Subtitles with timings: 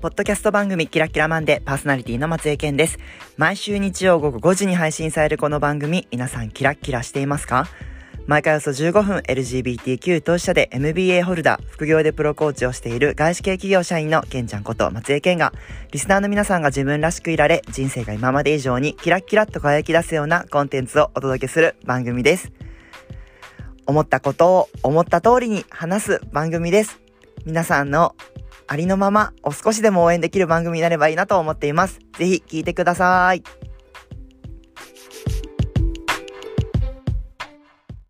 [0.00, 3.00] ポッドキャスト番組キラキラマンデーパーソナリティの松江健です。
[3.36, 7.66] 毎週日曜午後5時に配信されるこの番組、皆さんキラキラしていますか？
[8.28, 15.52] 毎回およそ15分 LGBTQ 当事者で MBA ホルダー、副業でプロコーチをしている外資系企業社員のケンちゃんこと松江健が、
[15.90, 22.52] リスナーの皆さんが自分らしくいられ、人生が今まで以上にキラキラと輝き出すようなコンテンツをお届けする番組です。
[23.84, 27.00] 思ったことを思った通りに話す番組です。
[27.44, 28.14] 皆さんの
[28.68, 31.98] ありのままを少しでも応援できる番組になればいいなと思っています。
[32.18, 33.42] ぜひ聴いてください。